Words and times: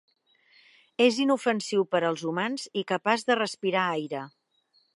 És 1.07 1.19
inofensiu 1.25 1.85
per 1.91 2.01
als 2.09 2.23
humans 2.31 2.65
i 2.83 2.85
capaç 2.93 3.27
de 3.29 3.39
respirar 3.41 3.85
aire. 3.99 4.23